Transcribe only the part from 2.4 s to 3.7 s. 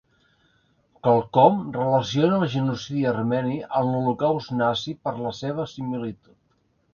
el genocidi armeni